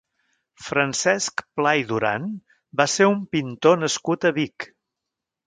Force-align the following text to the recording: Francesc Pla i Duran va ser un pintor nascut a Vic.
Francesc 0.69 1.43
Pla 1.59 1.73
i 1.81 1.85
Duran 1.91 2.25
va 2.81 2.89
ser 2.95 3.09
un 3.11 3.21
pintor 3.37 3.79
nascut 3.85 4.29
a 4.31 4.35
Vic. 4.41 4.69